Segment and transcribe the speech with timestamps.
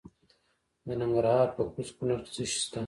[0.87, 2.79] د ننګرهار په کوز کونړ کې څه شی شته؟